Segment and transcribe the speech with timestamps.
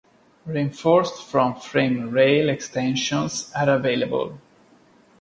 [0.47, 4.39] Reinforced front frame rail extensions are available.